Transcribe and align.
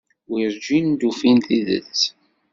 Werǧin 0.31 0.87
d-ufin 0.99 1.37
tidet. 1.47 2.01